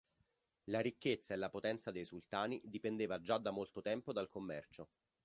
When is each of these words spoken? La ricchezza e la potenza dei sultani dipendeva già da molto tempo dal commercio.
La 0.71 0.79
ricchezza 0.79 1.35
e 1.35 1.37
la 1.37 1.51
potenza 1.51 1.91
dei 1.91 2.05
sultani 2.05 2.59
dipendeva 2.65 3.21
già 3.21 3.37
da 3.37 3.51
molto 3.51 3.81
tempo 3.83 4.11
dal 4.11 4.29
commercio. 4.29 4.89